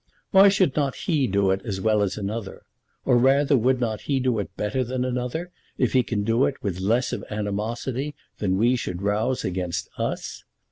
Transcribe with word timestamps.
Why 0.31 0.49
should 0.49 0.75
not 0.75 0.95
he 0.95 1.27
do 1.27 1.51
it 1.51 1.61
as 1.63 1.79
well 1.79 2.01
as 2.01 2.17
another? 2.17 2.63
Or 3.05 3.19
rather 3.19 3.55
would 3.55 3.79
not 3.79 4.01
he 4.01 4.19
do 4.19 4.39
it 4.39 4.49
better 4.57 4.83
than 4.83 5.05
another, 5.05 5.51
if 5.77 5.93
he 5.93 6.01
can 6.01 6.23
do 6.23 6.45
it 6.45 6.55
with 6.63 6.79
less 6.79 7.13
of 7.13 7.23
animosity 7.29 8.15
than 8.39 8.57
we 8.57 8.75
should 8.75 9.03
rouse 9.03 9.45
against 9.45 9.87
us? 9.99 10.43